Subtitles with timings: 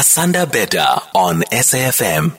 [0.00, 2.32] Asanda Beda on SAFM.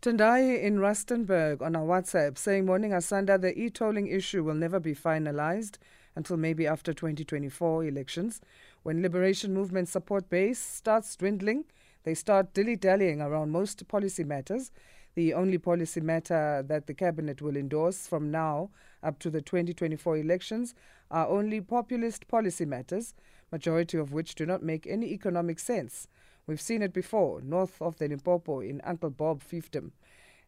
[0.00, 4.80] Tendai in Rustenburg on our WhatsApp saying, Morning Asanda, the e tolling issue will never
[4.80, 5.76] be finalized
[6.16, 8.40] until maybe after 2024 elections.
[8.84, 11.64] When Liberation Movement support base starts dwindling,
[12.04, 14.70] they start dilly dallying around most policy matters.
[15.14, 18.70] The only policy matter that the Cabinet will endorse from now
[19.02, 20.74] up to the 2024 elections
[21.10, 23.12] are only populist policy matters,
[23.52, 26.08] majority of which do not make any economic sense.
[26.48, 29.90] We've seen it before, north of the Limpopo in Uncle Bob fiefdom.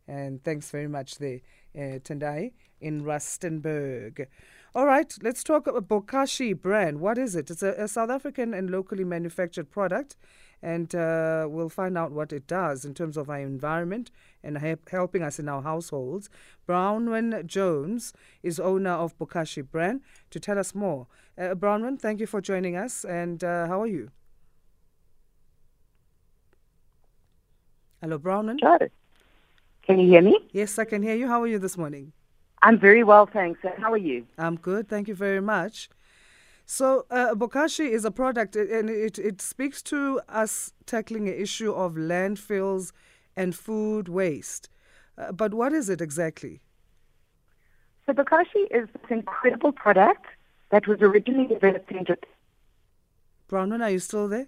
[0.08, 1.40] And thanks very much there,
[1.76, 4.26] uh, Tendai in Rustenburg.
[4.74, 7.00] All right, let's talk about Bokashi Bran.
[7.00, 7.50] What is it?
[7.50, 10.16] It's a, a South African and locally manufactured product,
[10.62, 14.10] and uh, we'll find out what it does in terms of our environment
[14.42, 16.30] and help, helping us in our households.
[16.66, 20.00] Bronwyn Jones is owner of Bokashi Bran.
[20.30, 21.54] To tell us more, uh,
[21.98, 23.04] thank you for joining us.
[23.04, 24.10] And uh, how are you?
[28.02, 28.58] Hello, Bronwyn.
[28.60, 28.88] Sure.
[29.82, 30.38] Can you hear me?
[30.52, 31.28] Yes, I can hear you.
[31.28, 32.12] How are you this morning?
[32.62, 33.60] I'm very well, thanks.
[33.62, 34.26] And how are you?
[34.38, 34.88] I'm good.
[34.88, 35.90] Thank you very much.
[36.64, 41.72] So, uh, Bokashi is a product, and it, it speaks to us tackling an issue
[41.72, 42.92] of landfills
[43.36, 44.70] and food waste.
[45.18, 46.60] Uh, but what is it exactly?
[48.06, 50.26] So, Bokashi is this incredible product
[50.70, 52.30] that was originally developed in Japan.
[53.48, 54.46] Bronwyn, are you still there?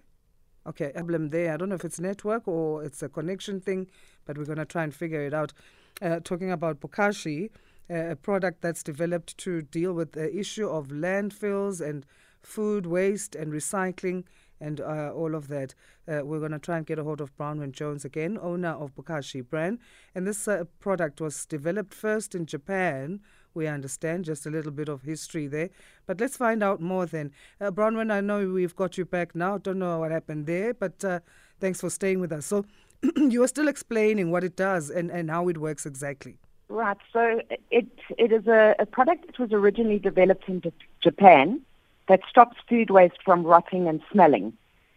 [0.66, 1.52] Okay, problem there.
[1.52, 3.88] I don't know if it's network or it's a connection thing,
[4.26, 5.52] but we're going to try and figure it out.
[6.00, 7.50] Uh, talking about Bokashi,
[7.90, 12.06] uh, a product that's developed to deal with the issue of landfills and
[12.40, 14.24] food waste and recycling
[14.62, 15.74] and uh, all of that.
[16.08, 18.94] Uh, we're going to try and get a hold of Bronwyn Jones again, owner of
[18.94, 19.78] Bokashi Bran.
[20.14, 23.20] And this uh, product was developed first in Japan
[23.54, 25.70] we understand just a little bit of history there.
[26.06, 27.32] But let's find out more then.
[27.60, 29.58] Uh, Bronwyn, I know we've got you back now.
[29.58, 31.20] Don't know what happened there, but uh,
[31.60, 32.46] thanks for staying with us.
[32.46, 32.64] So
[33.16, 36.38] you are still explaining what it does and, and how it works exactly.
[36.68, 36.96] Right.
[37.12, 40.62] So it it is a, a product that was originally developed in
[41.02, 41.60] Japan
[42.08, 44.52] that stops food waste from rotting and smelling.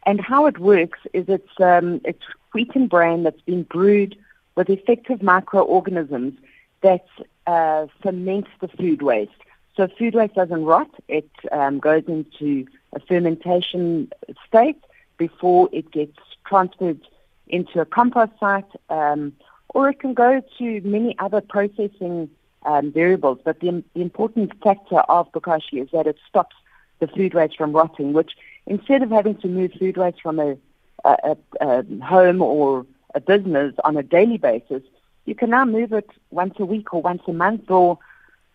[0.05, 2.23] And how it works is it's um, it's
[2.53, 4.15] wheat and bran that's been brewed
[4.55, 6.33] with effective microorganisms
[6.81, 7.05] that
[7.47, 9.31] uh, ferment the food waste.
[9.75, 10.89] So food waste doesn't rot.
[11.07, 14.09] It um, goes into a fermentation
[14.47, 14.81] state
[15.17, 16.17] before it gets
[16.47, 17.01] transferred
[17.47, 19.33] into a compost site, um,
[19.69, 22.29] or it can go to many other processing
[22.65, 23.39] um, variables.
[23.43, 26.55] But the, the, important factor of Bokashi is that it stops
[26.99, 28.31] the food waste from rotting, which
[28.65, 30.57] instead of having to move food waste from a,
[31.03, 34.83] a, a home or a business on a daily basis,
[35.25, 37.97] you can now move it once a week or once a month or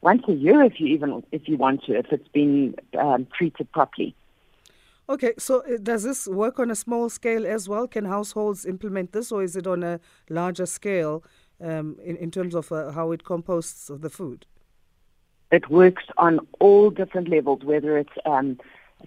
[0.03, 3.71] once a year if you even if you want to if it's been um, treated
[3.73, 4.15] properly.
[5.09, 7.89] Okay, so uh, does this work on a small scale as well?
[7.89, 9.99] Can households implement this, or is it on a
[10.29, 11.25] larger scale
[11.61, 14.47] um, in in terms of uh, how it composts the food?
[15.51, 18.59] It works on all different levels, whether it's um,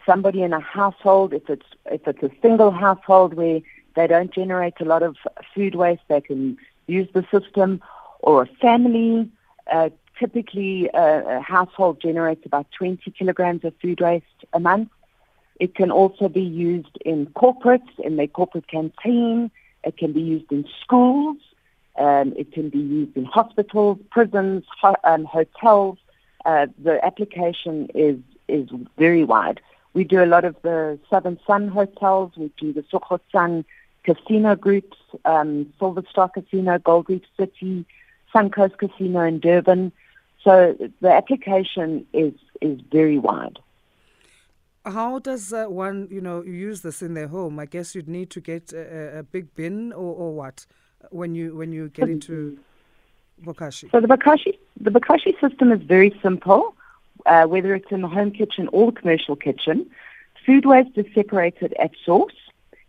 [0.05, 3.61] somebody in a household, if it's if it's a single household where
[3.95, 5.15] they don't generate a lot of
[5.53, 7.81] food waste, they can use the system,
[8.19, 9.29] or a family.
[9.71, 9.89] Uh,
[10.19, 14.89] typically, uh, a household generates about 20 kilograms of food waste a month.
[15.59, 19.51] It can also be used in corporates, in their corporate canteen.
[19.83, 21.37] It can be used in schools.
[21.97, 25.99] Um, it can be used in hospitals, prisons, ho- um, hotels.
[26.45, 28.17] Uh, the application is
[28.47, 29.61] is very wide.
[29.93, 32.31] We do a lot of the Southern Sun hotels.
[32.35, 33.63] We do the Tsogo Sun
[34.03, 37.85] casino groups, um, Silver Star Casino, Gold Reef City,
[38.33, 39.91] Suncoast Casino in Durban.
[40.43, 43.59] So the application is is very wide.
[44.85, 47.57] How does uh, one, you know, use this in their home?
[47.57, 50.65] I guess you'd need to get a, a big bin or, or what
[51.09, 52.59] when you when you get into
[53.41, 53.91] Bokashi.
[53.91, 56.75] So the Bokashi the Bokashi system is very simple.
[57.25, 59.89] Uh, whether it's in the home kitchen or the commercial kitchen,
[60.45, 62.35] food waste is separated at source.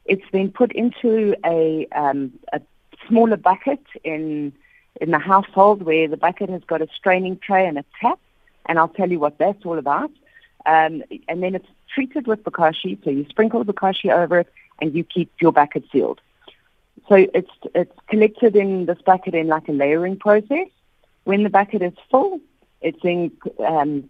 [0.07, 2.61] It's then put into a, um, a
[3.07, 4.53] smaller bucket in
[5.01, 8.19] in the household where the bucket has got a straining tray and a tap,
[8.67, 10.11] and I'll tell you what that's all about.
[10.67, 14.95] Um, and then it's treated with bokashi, so you sprinkle the bokashi over it, and
[14.95, 16.21] you keep your bucket sealed.
[17.09, 20.69] So it's it's collected in this bucket in like a layering process.
[21.25, 22.41] When the bucket is full,
[22.81, 23.33] it's then
[23.67, 24.09] um,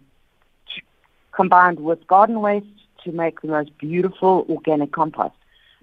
[1.31, 2.67] combined with garden waste
[3.03, 5.35] to make the most beautiful organic compost.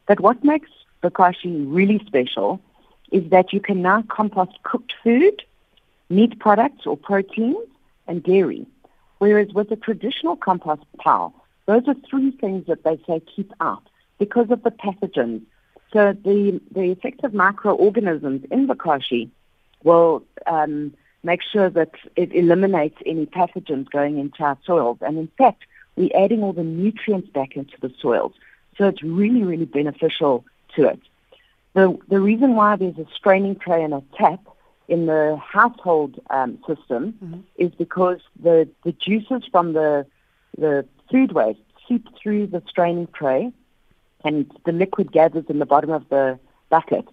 [0.07, 0.71] But what makes
[1.03, 2.61] bokashi really special
[3.11, 5.43] is that you can now compost cooked food,
[6.09, 7.69] meat products or proteins,
[8.07, 8.67] and dairy.
[9.19, 11.35] Whereas with a traditional compost pile,
[11.67, 13.87] those are three things that they say keep out
[14.19, 15.43] because of the pathogens.
[15.93, 19.31] So the, the effective microorganisms in bokashi
[19.85, 24.99] will um, make sure that it eliminates any pathogens going into our soils.
[25.03, 25.65] And in fact,
[25.97, 28.33] we're adding all the nutrients back into the soils.
[28.79, 30.45] So it's really, really beneficial
[30.77, 31.01] to it.
[31.75, 34.41] The, the reason why there's a straining tray and a tap
[34.89, 37.41] in the household um, system mm-hmm.
[37.57, 40.07] is because the, the juices from the,
[40.57, 43.53] the food waste seep through the straining tray
[44.25, 46.39] and the liquid gathers in the bottom of the
[46.69, 47.07] bucket.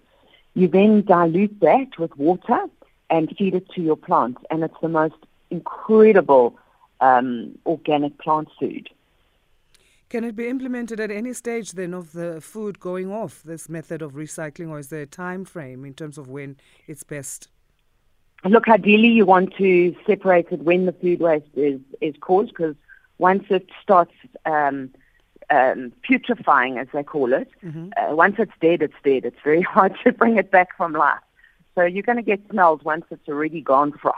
[0.54, 2.66] You then dilute that with water
[3.08, 5.16] and feed it to your plants, and it's the most
[5.50, 6.56] incredible
[7.00, 8.88] um, organic plant food.
[10.08, 14.02] Can it be implemented at any stage then of the food going off this method
[14.02, 16.56] of recycling, or is there a time frame in terms of when
[16.88, 17.48] it's best?
[18.44, 22.74] Look, ideally, you want to separate it when the food waste is is caused, because
[23.18, 24.14] once it starts
[24.46, 24.90] um,
[25.50, 27.90] um, putrefying, as they call it, mm-hmm.
[27.96, 29.24] uh, once it's dead, it's dead.
[29.24, 31.18] It's very hard to bring it back from life.
[31.74, 34.14] So you're going to get smells once it's already gone fried.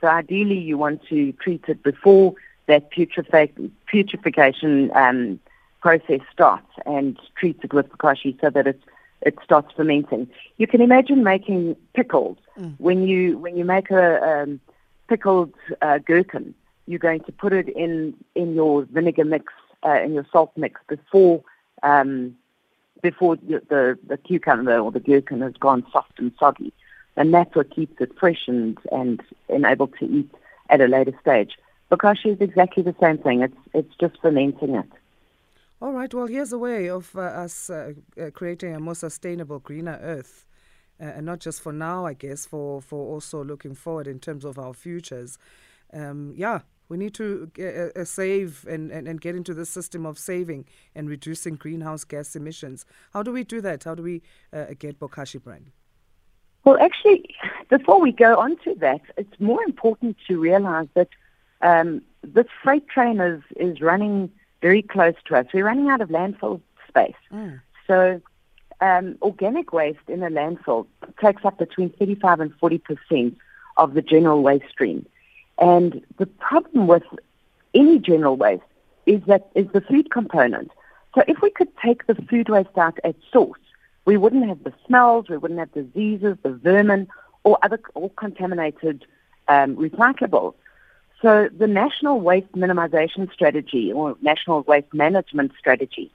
[0.00, 2.34] So ideally, you want to treat it before
[2.66, 5.40] that putrefaction um,
[5.80, 8.80] process starts and treat it with bokashi so that it
[9.22, 10.28] it starts fermenting.
[10.58, 12.74] You can imagine making pickles mm.
[12.78, 14.60] when you when you make a um,
[15.08, 16.54] pickled uh, gherkin.
[16.86, 19.52] You're going to put it in in your vinegar mix,
[19.84, 21.42] uh, in your salt mix before
[21.82, 22.36] um,
[23.02, 26.72] before the the cucumber or the gherkin has gone soft and soggy
[27.16, 30.30] and that's what keeps it fresh and, and, and able to eat
[30.68, 31.56] at a later stage.
[31.90, 33.42] Bokashi is exactly the same thing.
[33.42, 34.90] It's, it's just fermenting it.
[35.80, 36.12] All right.
[36.12, 40.44] Well, here's a way of uh, us uh, uh, creating a more sustainable, greener Earth,
[41.00, 44.46] uh, and not just for now, I guess, for for also looking forward in terms
[44.46, 45.38] of our futures.
[45.92, 50.06] Um, yeah, we need to uh, uh, save and, and, and get into the system
[50.06, 52.84] of saving and reducing greenhouse gas emissions.
[53.12, 53.84] How do we do that?
[53.84, 54.22] How do we
[54.78, 55.72] get Bokashi Bran?
[56.64, 57.34] Well, actually,
[57.70, 61.08] before we go on to that, it's more important to realize that
[61.60, 64.30] um, this freight train is, is running
[64.62, 65.46] very close to us.
[65.54, 67.14] We're running out of landfill space.
[67.32, 67.60] Mm.
[67.86, 68.20] So
[68.80, 70.86] um, organic waste in a landfill
[71.22, 73.38] takes up between 35 and 40 percent
[73.76, 75.06] of the general waste stream.
[75.58, 77.04] And the problem with
[77.74, 78.62] any general waste
[79.06, 80.70] is that is the food component.
[81.14, 83.60] So if we could take the food waste out at source,
[84.04, 87.08] we wouldn't have the smells, we wouldn't have diseases, the vermin,
[87.44, 89.06] or other or contaminated
[89.48, 90.54] um, recyclables.
[91.22, 96.10] So the National Waste Minimization Strategy or National Waste Management Strategy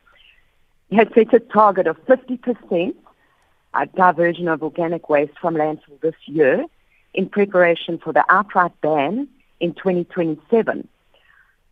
[0.91, 2.93] has set a target of 50%
[3.73, 6.65] uh, diversion of organic waste from landfill this year
[7.13, 9.27] in preparation for the outright ban
[9.59, 10.87] in 2027.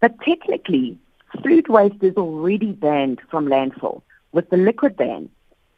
[0.01, 0.97] But technically,
[1.43, 4.01] food waste is already banned from landfill
[4.31, 5.29] with the liquid ban.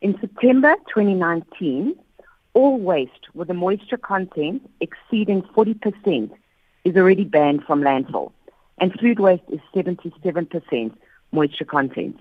[0.01, 1.95] In September 2019,
[2.53, 6.31] all waste with a moisture content exceeding 40%
[6.83, 8.31] is already banned from landfill,
[8.79, 10.91] and food waste is 77%
[11.31, 12.19] moisture content.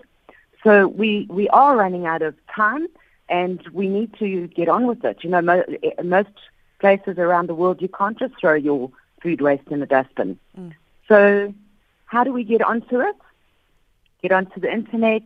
[0.62, 2.86] So we, we are running out of time,
[3.28, 5.19] and we need to get on with it.
[5.22, 6.28] You know, mo- eh, most
[6.81, 8.91] places around the world, you can't just throw your
[9.23, 10.38] food waste in the dustbin.
[10.59, 10.75] Mm.
[11.09, 11.55] So
[12.06, 13.17] how do we get onto it?
[14.23, 15.23] Get onto the internet,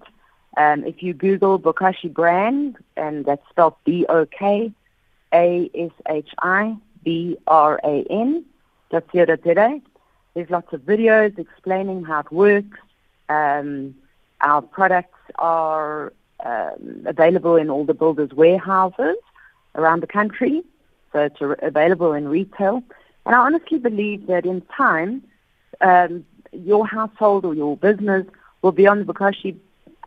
[0.57, 4.73] um, if you Google Bokashi Bran, and that's spelled B O K
[5.33, 8.45] A S H I B R A N,
[8.91, 9.81] today.
[10.35, 12.79] There's lots of videos explaining how it works.
[13.29, 13.95] Um,
[14.41, 16.13] our products are
[16.45, 19.17] um, available in all the builders' warehouses
[19.75, 20.63] around the country,
[21.15, 22.83] so it's available in retail.
[23.25, 25.23] And I honestly believe that in time,
[25.81, 28.27] um, your household or your business
[28.63, 29.57] will be on the Bokashi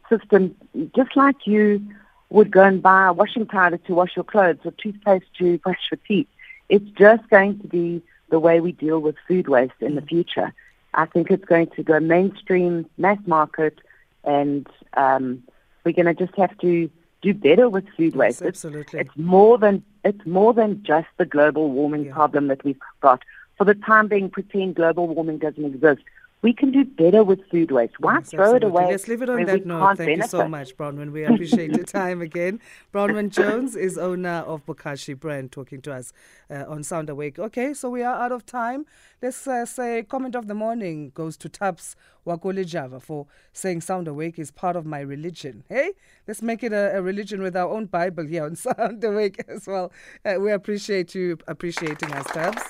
[0.10, 0.56] system,
[0.96, 1.82] just like you
[2.30, 6.00] would go and buy washing powder to wash your clothes or toothpaste to brush your
[6.08, 6.28] teeth.
[6.70, 10.10] It's just going to be the way we deal with food waste in the mm.
[10.10, 10.54] future.
[10.94, 13.80] I think it's going to go mainstream, mass market,
[14.24, 15.44] and um,
[15.84, 16.90] we're going to just have to
[17.34, 18.41] do better with food waste.
[18.41, 19.00] Yes, absolutely.
[19.00, 22.13] It's, it's, more than it's more than just the global warming yeah.
[22.13, 23.22] problem that we've got.
[23.57, 26.01] For the time being, pretend global warming doesn't exist
[26.44, 28.00] we can do better with food waste.
[28.00, 28.67] Why yes, throw absolutely.
[28.67, 28.91] it away?
[28.91, 29.98] Let's leave it on that note.
[29.98, 30.17] Thank benefit.
[30.17, 31.12] you so much, Bronwyn.
[31.12, 32.60] We appreciate your time again.
[32.94, 36.13] Bronwyn Jones is owner of Bokashi Bran, talking to us
[36.51, 37.39] uh, on Sound Awake.
[37.39, 38.86] Okay, so we are out of time.
[39.20, 44.08] Let's uh, say comment of the morning goes to Taps Wakole Java for saying Sound
[44.08, 45.63] Awake is part of my religion.
[45.70, 45.94] Hey,
[46.27, 49.65] let's make it a, a religion with our own Bible here on Sound Awake as
[49.65, 49.91] well.
[50.24, 52.62] Uh, we appreciate you appreciating us, Tabs.